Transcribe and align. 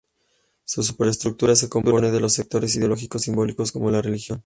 La 0.77 0.81
"superestructura" 0.83 1.55
se 1.55 1.69
compone 1.69 2.09
de 2.09 2.19
los 2.19 2.33
sectores 2.33 2.75
ideológicos 2.75 3.21
y 3.21 3.25
simbólicos 3.25 3.71
como 3.71 3.91
la 3.91 4.01
religión. 4.01 4.39